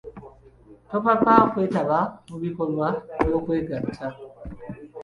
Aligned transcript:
Topapa 0.89 1.33
kwetaba 1.51 1.99
mu 2.29 2.37
bikolwa 2.43 2.87
byo'kwegatta. 3.23 4.05